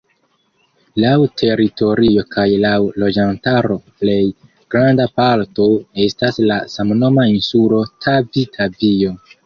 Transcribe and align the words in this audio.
Laŭ 1.01 1.11
teritorio 1.41 2.23
kaj 2.37 2.45
laŭ 2.63 2.71
loĝantaro 3.05 3.79
plej 4.01 4.17
granda 4.77 5.09
parto 5.21 5.71
estas 6.11 6.45
la 6.51 6.61
samnoma 6.77 7.31
insulo 7.39 7.89
Tavi-Tavio. 8.07 9.19